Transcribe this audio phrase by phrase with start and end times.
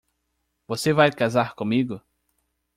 [0.67, 2.01] Você vai casar comigo?